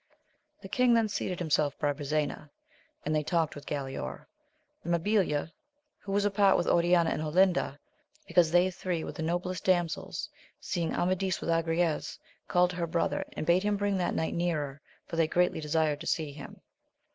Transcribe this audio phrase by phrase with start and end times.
[0.63, 2.49] The king then seated himself by Brisena,
[3.05, 4.25] and they talked with Galaor.
[4.83, 5.51] Mabilia,
[5.99, 7.77] who was apart with Oriana and Olinda,
[8.25, 10.27] because they three were the noblest damsels,
[10.59, 12.17] seeing Amadis with Agrayes,
[12.47, 15.99] called to her brother, and bade him bring that knight nearer, for they greatly desired
[16.01, 16.59] to see him.